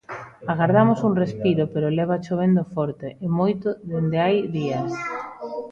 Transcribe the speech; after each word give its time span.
Agardamos 0.51 0.99
un 1.07 1.13
respiro 1.23 1.63
pero 1.73 1.95
leva 1.99 2.23
chovendo 2.25 2.61
forte, 2.75 3.07
e 3.25 3.27
moito, 3.39 3.67
dende 3.89 4.17
hai 4.25 4.37
días. 4.57 4.91